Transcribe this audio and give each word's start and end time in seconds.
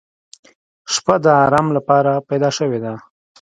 •شپه 0.93 1.15
د 1.23 1.25
آرام 1.45 1.67
لپاره 1.77 2.11
پیدا 2.29 2.49
شوې 2.57 2.79
ده. 2.83 2.93